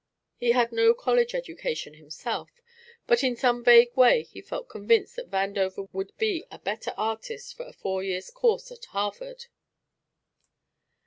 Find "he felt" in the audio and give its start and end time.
4.23-4.67